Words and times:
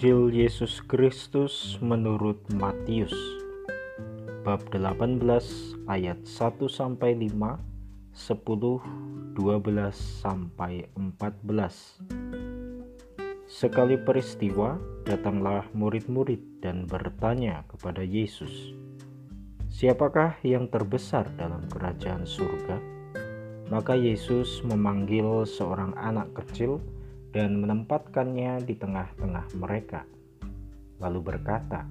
Injil 0.00 0.32
Yesus 0.32 0.80
Kristus 0.80 1.76
menurut 1.84 2.40
Matius 2.56 3.12
bab 4.40 4.64
18 4.72 5.20
ayat 5.92 6.24
1 6.24 6.72
sampai 6.72 7.12
5, 7.20 7.28
10, 8.08 8.80
12 9.36 9.92
sampai 9.92 10.88
14. 10.96 12.00
Sekali 13.44 14.00
peristiwa, 14.00 14.80
datanglah 15.04 15.68
murid-murid 15.76 16.64
dan 16.64 16.88
bertanya 16.88 17.68
kepada 17.68 18.00
Yesus, 18.00 18.72
"Siapakah 19.68 20.40
yang 20.40 20.72
terbesar 20.72 21.28
dalam 21.36 21.68
kerajaan 21.68 22.24
surga?" 22.24 22.80
Maka 23.68 24.00
Yesus 24.00 24.64
memanggil 24.64 25.44
seorang 25.44 25.92
anak 26.00 26.32
kecil 26.40 26.80
dan 27.30 27.62
menempatkannya 27.62 28.62
di 28.66 28.74
tengah-tengah 28.74 29.46
mereka. 29.58 30.02
Lalu 30.98 31.34
berkata, 31.34 31.86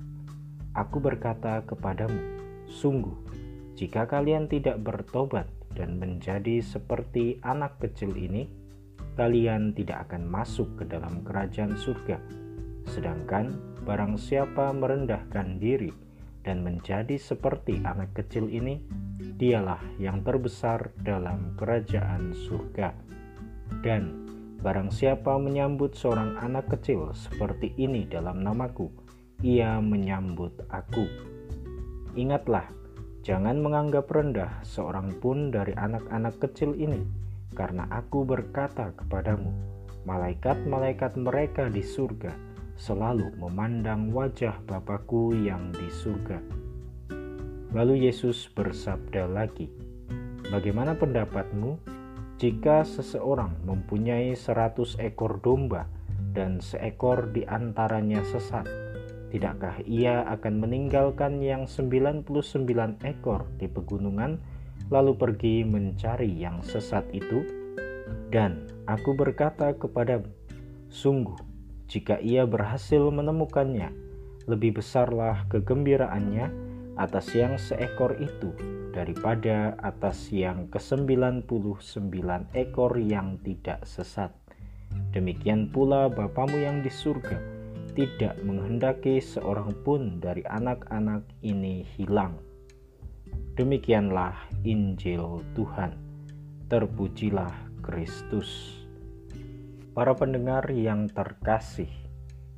"Aku 0.75 0.99
berkata 0.99 1.63
kepadamu, 1.63 2.19
sungguh, 2.67 3.15
jika 3.79 4.05
kalian 4.05 4.51
tidak 4.51 4.83
bertobat 4.83 5.47
dan 5.73 5.97
menjadi 5.97 6.59
seperti 6.59 7.39
anak 7.41 7.79
kecil 7.79 8.13
ini, 8.13 8.51
kalian 9.15 9.71
tidak 9.75 10.11
akan 10.11 10.27
masuk 10.27 10.79
ke 10.79 10.83
dalam 10.87 11.23
kerajaan 11.23 11.75
surga. 11.79 12.19
Sedangkan 12.87 13.55
barang 13.87 14.19
siapa 14.19 14.75
merendahkan 14.75 15.59
diri 15.59 15.91
dan 16.43 16.63
menjadi 16.63 17.15
seperti 17.15 17.79
anak 17.83 18.11
kecil 18.15 18.51
ini, 18.51 18.79
dialah 19.39 19.79
yang 19.97 20.19
terbesar 20.21 20.91
dalam 20.99 21.55
kerajaan 21.55 22.35
surga." 22.35 22.91
Dan 23.79 24.27
Barang 24.59 24.91
siapa 24.91 25.39
menyambut 25.39 25.95
seorang 25.95 26.35
anak 26.35 26.67
kecil 26.67 27.15
seperti 27.15 27.71
ini 27.79 28.03
dalam 28.03 28.43
namaku, 28.43 28.91
ia 29.39 29.79
menyambut 29.79 30.51
aku. 30.67 31.07
Ingatlah, 32.19 32.67
jangan 33.23 33.63
menganggap 33.63 34.11
rendah 34.11 34.59
seorang 34.67 35.15
pun 35.23 35.47
dari 35.47 35.71
anak-anak 35.79 36.43
kecil 36.43 36.75
ini, 36.75 37.07
karena 37.55 37.87
aku 37.87 38.27
berkata 38.27 38.91
kepadamu, 38.99 39.55
malaikat-malaikat 40.03 41.15
mereka 41.15 41.71
di 41.71 41.79
surga 41.79 42.35
selalu 42.75 43.31
memandang 43.39 44.11
wajah 44.11 44.59
Bapakku 44.67 45.39
yang 45.39 45.71
di 45.71 45.87
surga. 45.87 46.39
Lalu 47.71 48.11
Yesus 48.11 48.51
bersabda 48.51 49.23
lagi, 49.29 49.71
Bagaimana 50.49 50.97
pendapatmu 50.97 51.77
jika 52.39 52.87
seseorang 52.87 53.51
mempunyai 53.67 54.31
seratus 54.31 54.95
ekor 54.95 55.43
domba 55.43 55.91
dan 56.31 56.63
seekor 56.63 57.35
di 57.35 57.43
antaranya 57.43 58.23
sesat, 58.23 58.63
tidakkah 59.27 59.83
ia 59.83 60.23
akan 60.23 60.63
meninggalkan 60.63 61.43
yang 61.43 61.67
99 61.67 62.31
ekor 63.03 63.43
di 63.59 63.67
pegunungan 63.67 64.39
lalu 64.87 65.19
pergi 65.19 65.67
mencari 65.67 66.31
yang 66.31 66.63
sesat 66.63 67.03
itu? 67.11 67.43
Dan 68.31 68.71
aku 68.87 69.19
berkata 69.19 69.75
kepadamu, 69.75 70.31
sungguh, 70.87 71.35
jika 71.91 72.23
ia 72.23 72.47
berhasil 72.47 73.03
menemukannya, 73.11 73.91
lebih 74.47 74.79
besarlah 74.79 75.43
kegembiraannya 75.51 76.68
atas 76.99 77.31
yang 77.31 77.55
seekor 77.55 78.19
itu 78.19 78.51
daripada 78.91 79.79
atas 79.79 80.27
yang 80.35 80.67
ke-99 80.67 81.47
ekor 82.51 82.91
yang 82.99 83.39
tidak 83.39 83.79
sesat. 83.87 84.35
Demikian 85.15 85.71
pula 85.71 86.11
Bapamu 86.11 86.59
yang 86.59 86.83
di 86.83 86.91
surga 86.91 87.39
tidak 87.95 88.37
menghendaki 88.43 89.23
seorang 89.23 89.71
pun 89.81 90.19
dari 90.19 90.43
anak-anak 90.45 91.23
ini 91.41 91.87
hilang. 91.95 92.37
Demikianlah 93.55 94.35
Injil 94.63 95.43
Tuhan. 95.55 95.95
Terpujilah 96.71 97.51
Kristus. 97.83 98.79
Para 99.91 100.15
pendengar 100.15 100.69
yang 100.71 101.11
terkasih, 101.11 101.91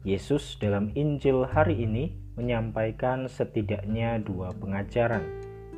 Yesus 0.06 0.62
dalam 0.62 0.94
Injil 0.94 1.48
hari 1.50 1.90
ini 1.90 2.21
menyampaikan 2.36 3.28
setidaknya 3.28 4.22
dua 4.24 4.56
pengajaran. 4.56 5.24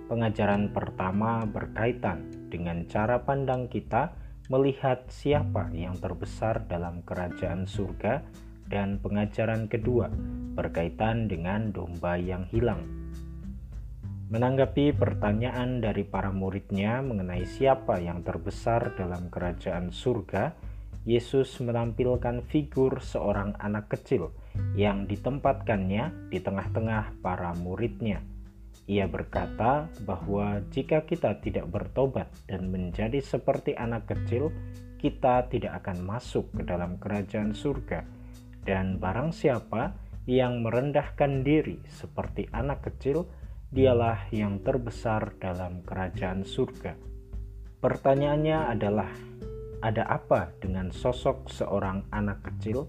Pengajaran 0.05 0.69
pertama 0.69 1.47
berkaitan 1.47 2.29
dengan 2.51 2.85
cara 2.85 3.23
pandang 3.23 3.71
kita 3.71 4.13
melihat 4.51 5.07
siapa 5.07 5.71
yang 5.71 5.95
terbesar 5.97 6.67
dalam 6.67 7.01
kerajaan 7.07 7.65
surga, 7.65 8.21
dan 8.67 8.99
pengajaran 8.99 9.67
kedua 9.67 10.11
berkaitan 10.53 11.27
dengan 11.27 11.71
domba 11.71 12.19
yang 12.19 12.45
hilang. 12.51 12.83
Menanggapi 14.33 14.97
pertanyaan 14.97 15.77
dari 15.77 16.01
para 16.01 16.33
muridnya 16.33 17.05
mengenai 17.05 17.45
siapa 17.45 18.01
yang 18.01 18.25
terbesar 18.25 18.97
dalam 18.97 19.29
kerajaan 19.29 19.93
surga, 19.93 20.57
Yesus 21.05 21.59
menampilkan 21.61 22.41
figur 22.47 23.03
seorang 23.03 23.53
anak 23.59 23.91
kecil 23.93 24.31
yang 24.73 25.05
ditempatkannya 25.05 26.29
di 26.33 26.39
tengah-tengah 26.41 27.21
para 27.21 27.53
muridnya. 27.57 28.21
Ia 28.83 29.07
berkata 29.07 29.87
bahwa 30.03 30.59
jika 30.73 31.07
kita 31.07 31.39
tidak 31.39 31.71
bertobat 31.71 32.27
dan 32.51 32.67
menjadi 32.67 33.23
seperti 33.23 33.79
anak 33.79 34.11
kecil, 34.11 34.51
kita 34.99 35.47
tidak 35.47 35.83
akan 35.83 36.03
masuk 36.03 36.51
ke 36.51 36.67
dalam 36.67 36.99
kerajaan 36.99 37.55
surga. 37.55 38.03
Dan 38.63 38.99
barang 38.99 39.31
siapa 39.31 39.95
yang 40.27 40.63
merendahkan 40.63 41.43
diri 41.43 41.79
seperti 41.87 42.47
anak 42.51 42.87
kecil, 42.91 43.27
dialah 43.71 44.31
yang 44.31 44.59
terbesar 44.63 45.35
dalam 45.39 45.83
kerajaan 45.83 46.43
surga. 46.47 46.95
Pertanyaannya 47.83 48.59
adalah, 48.71 49.11
ada 49.83 50.07
apa 50.07 50.55
dengan 50.63 50.91
sosok 50.95 51.51
seorang 51.51 52.07
anak 52.15 52.39
kecil? 52.47 52.87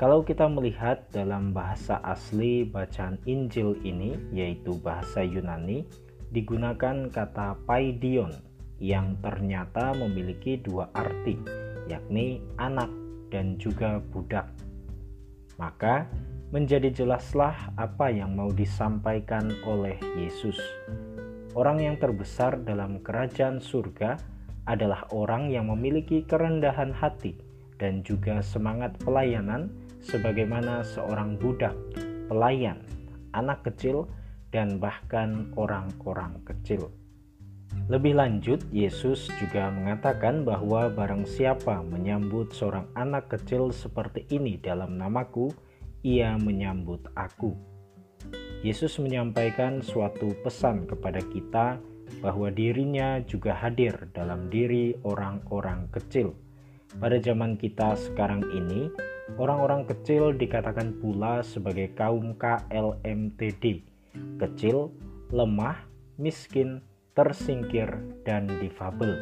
Kalau 0.00 0.24
kita 0.24 0.48
melihat 0.48 1.12
dalam 1.12 1.52
bahasa 1.52 2.00
asli 2.00 2.64
bacaan 2.64 3.20
Injil 3.28 3.76
ini, 3.84 4.16
yaitu 4.32 4.80
bahasa 4.80 5.20
Yunani, 5.20 5.84
digunakan 6.32 7.12
kata 7.12 7.60
paidion 7.68 8.32
yang 8.80 9.20
ternyata 9.20 9.92
memiliki 9.92 10.56
dua 10.56 10.88
arti, 10.96 11.36
yakni 11.84 12.40
anak 12.56 12.88
dan 13.28 13.60
juga 13.60 14.00
budak. 14.00 14.48
Maka 15.60 16.08
menjadi 16.48 16.88
jelaslah 16.88 17.68
apa 17.76 18.08
yang 18.08 18.32
mau 18.32 18.48
disampaikan 18.48 19.52
oleh 19.68 20.00
Yesus. 20.16 20.56
Orang 21.52 21.76
yang 21.76 22.00
terbesar 22.00 22.56
dalam 22.64 23.04
kerajaan 23.04 23.60
surga 23.60 24.16
adalah 24.64 25.04
orang 25.12 25.52
yang 25.52 25.68
memiliki 25.68 26.24
kerendahan 26.24 26.88
hati 26.88 27.36
dan 27.76 28.00
juga 28.00 28.40
semangat 28.40 28.96
pelayanan 29.04 29.68
sebagaimana 30.00 30.84
seorang 30.84 31.36
budak, 31.36 31.76
pelayan, 32.26 32.80
anak 33.36 33.64
kecil, 33.64 34.08
dan 34.50 34.82
bahkan 34.82 35.54
orang-orang 35.54 36.42
kecil. 36.42 36.90
Lebih 37.86 38.18
lanjut, 38.18 38.66
Yesus 38.74 39.30
juga 39.38 39.70
mengatakan 39.70 40.42
bahwa 40.42 40.90
barang 40.90 41.26
siapa 41.26 41.82
menyambut 41.86 42.50
seorang 42.50 42.90
anak 42.98 43.30
kecil 43.30 43.70
seperti 43.70 44.26
ini 44.30 44.58
dalam 44.58 44.98
namaku, 44.98 45.50
ia 46.02 46.34
menyambut 46.38 47.06
aku. 47.14 47.54
Yesus 48.60 48.98
menyampaikan 49.00 49.80
suatu 49.80 50.34
pesan 50.44 50.84
kepada 50.84 51.22
kita 51.30 51.80
bahwa 52.18 52.50
dirinya 52.50 53.22
juga 53.22 53.54
hadir 53.54 54.10
dalam 54.12 54.50
diri 54.50 54.98
orang-orang 55.06 55.88
kecil. 55.94 56.34
Pada 56.98 57.22
zaman 57.22 57.54
kita 57.54 57.94
sekarang 57.94 58.42
ini, 58.50 58.90
orang-orang 59.36 59.86
kecil 59.86 60.32
dikatakan 60.34 60.98
pula 60.98 61.44
sebagai 61.44 61.92
kaum 61.94 62.34
KLMTD, 62.34 63.84
kecil, 64.40 64.90
lemah, 65.30 65.86
miskin, 66.18 66.82
tersingkir, 67.14 67.90
dan 68.26 68.48
difabel. 68.58 69.14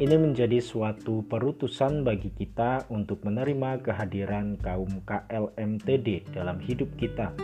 Ini 0.00 0.16
menjadi 0.16 0.64
suatu 0.64 1.20
perutusan 1.28 2.08
bagi 2.08 2.32
kita 2.32 2.88
untuk 2.88 3.20
menerima 3.20 3.84
kehadiran 3.84 4.56
kaum 4.56 5.04
KLMTD 5.04 6.32
dalam 6.32 6.56
hidup 6.56 6.88
kita, 6.96 7.36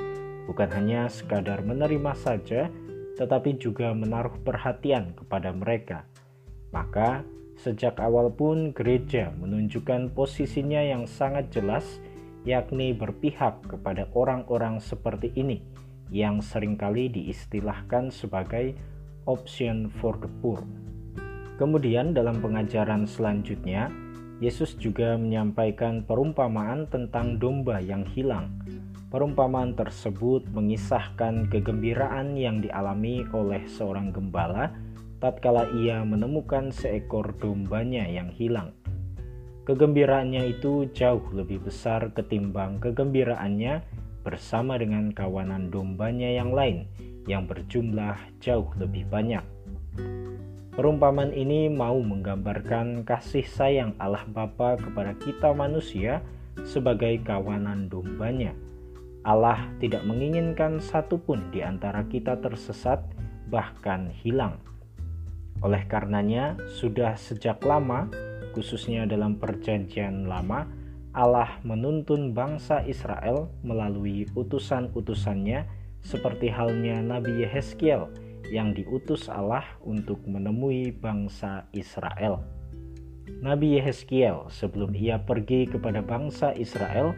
bukan 0.48 0.68
hanya 0.72 1.04
sekadar 1.12 1.60
menerima 1.60 2.16
saja, 2.16 2.72
tetapi 3.20 3.60
juga 3.60 3.92
menaruh 3.92 4.40
perhatian 4.40 5.12
kepada 5.12 5.52
mereka. 5.52 6.08
Maka, 6.72 7.24
sejak 7.56 7.96
awal 7.98 8.28
pun 8.28 8.76
gereja 8.76 9.32
menunjukkan 9.40 10.12
posisinya 10.12 10.80
yang 10.84 11.08
sangat 11.08 11.48
jelas, 11.50 11.84
yakni 12.44 12.92
berpihak 12.92 13.64
kepada 13.66 14.06
orang-orang 14.12 14.78
seperti 14.78 15.32
ini 15.34 15.64
yang 16.12 16.38
sering 16.38 16.78
kali 16.78 17.10
diistilahkan 17.10 18.14
sebagai 18.14 18.78
option 19.26 19.90
for 19.98 20.14
the 20.22 20.30
poor. 20.38 20.62
Kemudian 21.56 22.14
dalam 22.14 22.38
pengajaran 22.38 23.08
selanjutnya, 23.08 23.90
Yesus 24.38 24.76
juga 24.76 25.16
menyampaikan 25.16 26.04
perumpamaan 26.04 26.84
tentang 26.92 27.40
domba 27.40 27.80
yang 27.80 28.04
hilang. 28.04 28.52
Perumpamaan 29.08 29.72
tersebut 29.72 30.44
mengisahkan 30.52 31.48
kegembiraan 31.48 32.36
yang 32.36 32.60
dialami 32.60 33.24
oleh 33.32 33.64
seorang 33.64 34.12
gembala 34.12 34.68
tatkala 35.22 35.68
ia 35.80 36.02
menemukan 36.02 36.70
seekor 36.70 37.36
dombanya 37.40 38.04
yang 38.06 38.28
hilang. 38.32 38.76
Kegembiraannya 39.66 40.46
itu 40.56 40.86
jauh 40.94 41.26
lebih 41.34 41.66
besar 41.66 42.14
ketimbang 42.14 42.78
kegembiraannya 42.78 43.82
bersama 44.22 44.78
dengan 44.78 45.10
kawanan 45.10 45.70
dombanya 45.70 46.30
yang 46.30 46.54
lain 46.54 46.86
yang 47.26 47.50
berjumlah 47.50 48.14
jauh 48.38 48.70
lebih 48.78 49.06
banyak. 49.10 49.42
Perumpamaan 50.76 51.32
ini 51.32 51.72
mau 51.72 51.96
menggambarkan 51.98 53.02
kasih 53.08 53.48
sayang 53.48 53.96
Allah 53.96 54.28
Bapa 54.28 54.76
kepada 54.76 55.16
kita 55.16 55.56
manusia 55.56 56.20
sebagai 56.68 57.16
kawanan 57.24 57.88
dombanya. 57.88 58.52
Allah 59.26 59.66
tidak 59.82 60.06
menginginkan 60.06 60.78
satupun 60.78 61.50
di 61.50 61.64
antara 61.64 62.04
kita 62.06 62.38
tersesat, 62.38 63.02
bahkan 63.50 64.12
hilang. 64.22 64.60
Oleh 65.64 65.84
karenanya, 65.88 66.56
sudah 66.76 67.16
sejak 67.16 67.64
lama, 67.64 68.08
khususnya 68.52 69.08
dalam 69.08 69.40
Perjanjian 69.40 70.28
Lama, 70.28 70.68
Allah 71.16 71.60
menuntun 71.64 72.36
bangsa 72.36 72.84
Israel 72.84 73.48
melalui 73.64 74.28
utusan-utusannya, 74.36 75.64
seperti 76.04 76.52
halnya 76.52 77.00
Nabi 77.00 77.42
Yehezkiel 77.42 78.06
yang 78.52 78.76
diutus 78.76 79.26
Allah 79.26 79.64
untuk 79.82 80.22
menemui 80.28 80.94
bangsa 80.94 81.66
Israel. 81.74 82.44
Nabi 83.42 83.80
Yehezkiel 83.80 84.46
sebelum 84.54 84.94
ia 84.94 85.18
pergi 85.18 85.66
kepada 85.66 85.98
bangsa 85.98 86.54
Israel 86.54 87.10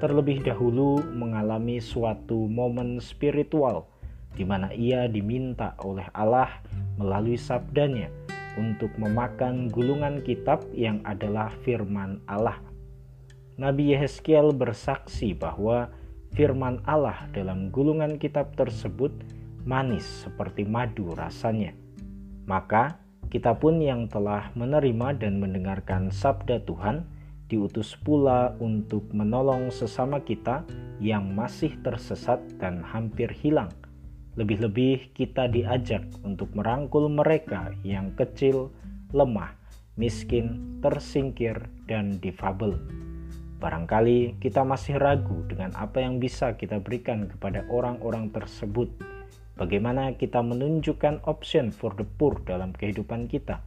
terlebih 0.00 0.40
dahulu 0.40 1.04
mengalami 1.12 1.76
suatu 1.78 2.48
momen 2.48 2.96
spiritual 2.98 3.84
di 4.32 4.48
mana 4.48 4.72
ia 4.72 5.04
diminta 5.04 5.76
oleh 5.84 6.08
Allah 6.16 6.48
melalui 7.00 7.40
sabdanya 7.40 8.12
untuk 8.60 8.92
memakan 9.00 9.72
gulungan 9.72 10.20
kitab 10.20 10.60
yang 10.76 11.00
adalah 11.08 11.48
firman 11.64 12.20
Allah. 12.28 12.60
Nabi 13.56 13.96
Yehezkiel 13.96 14.52
bersaksi 14.52 15.32
bahwa 15.32 15.88
firman 16.36 16.84
Allah 16.84 17.24
dalam 17.32 17.72
gulungan 17.72 18.20
kitab 18.20 18.52
tersebut 18.56 19.12
manis 19.64 20.28
seperti 20.28 20.68
madu 20.68 21.12
rasanya. 21.16 21.72
Maka 22.44 23.00
kita 23.30 23.56
pun 23.56 23.78
yang 23.78 24.10
telah 24.10 24.50
menerima 24.58 25.16
dan 25.16 25.38
mendengarkan 25.38 26.10
sabda 26.10 26.64
Tuhan 26.66 27.06
diutus 27.50 27.98
pula 27.98 28.54
untuk 28.62 29.10
menolong 29.10 29.74
sesama 29.74 30.22
kita 30.22 30.62
yang 31.02 31.34
masih 31.34 31.74
tersesat 31.82 32.38
dan 32.62 32.82
hampir 32.82 33.30
hilang. 33.30 33.70
Lebih-lebih 34.40 35.12
kita 35.12 35.52
diajak 35.52 36.08
untuk 36.24 36.48
merangkul 36.56 37.12
mereka 37.12 37.76
yang 37.84 38.16
kecil, 38.16 38.72
lemah, 39.12 39.52
miskin, 40.00 40.80
tersingkir, 40.80 41.68
dan 41.84 42.16
difabel. 42.24 42.80
Barangkali 43.60 44.40
kita 44.40 44.64
masih 44.64 44.96
ragu 44.96 45.44
dengan 45.44 45.76
apa 45.76 46.00
yang 46.00 46.16
bisa 46.16 46.56
kita 46.56 46.80
berikan 46.80 47.28
kepada 47.28 47.68
orang-orang 47.68 48.32
tersebut 48.32 48.88
Bagaimana 49.60 50.16
kita 50.16 50.40
menunjukkan 50.40 51.28
option 51.28 51.68
for 51.68 51.92
the 51.92 52.08
poor 52.16 52.40
dalam 52.48 52.72
kehidupan 52.72 53.28
kita? 53.28 53.60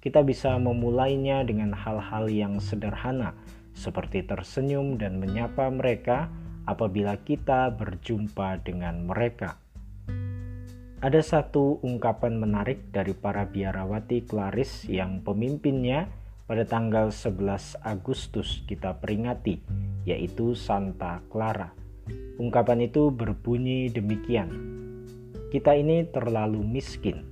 Kita 0.00 0.24
bisa 0.24 0.56
memulainya 0.56 1.44
dengan 1.44 1.76
hal-hal 1.76 2.32
yang 2.32 2.56
sederhana, 2.56 3.36
seperti 3.76 4.24
tersenyum 4.24 4.96
dan 4.96 5.20
menyapa 5.20 5.68
mereka 5.68 6.32
apabila 6.64 7.20
kita 7.20 7.68
berjumpa 7.68 8.64
dengan 8.64 9.04
mereka. 9.04 9.60
Ada 11.06 11.22
satu 11.22 11.78
ungkapan 11.86 12.34
menarik 12.34 12.90
dari 12.90 13.14
para 13.14 13.46
biarawati 13.46 14.26
Claris 14.26 14.90
yang 14.90 15.22
pemimpinnya 15.22 16.10
pada 16.50 16.66
tanggal 16.66 17.14
11 17.14 17.78
Agustus 17.78 18.66
kita 18.66 18.98
peringati, 18.98 19.62
yaitu 20.02 20.58
Santa 20.58 21.22
Clara. 21.30 21.70
Ungkapan 22.42 22.90
itu 22.90 23.14
berbunyi 23.14 23.86
demikian: 23.86 24.50
kita 25.54 25.78
ini 25.78 26.10
terlalu 26.10 26.66
miskin. 26.66 27.22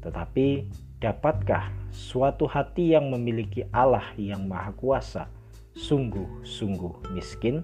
Tetapi 0.00 0.64
dapatkah 0.96 1.68
suatu 1.92 2.48
hati 2.48 2.96
yang 2.96 3.12
memiliki 3.12 3.68
Allah 3.76 4.08
yang 4.16 4.48
Maha 4.48 4.72
Kuasa 4.72 5.28
sungguh-sungguh 5.76 7.12
miskin? 7.12 7.60